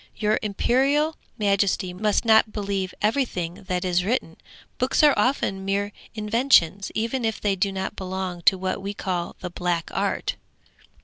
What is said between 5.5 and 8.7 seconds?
mere inventions, even if they do not belong to